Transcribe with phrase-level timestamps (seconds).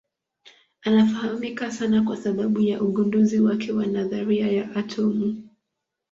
[0.81, 5.43] Anafahamika sana kwa sababu ya ugunduzi wake wa nadharia ya atomu.